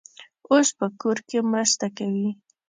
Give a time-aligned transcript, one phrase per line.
[0.49, 2.29] اوس په کور کې مرسته کوي.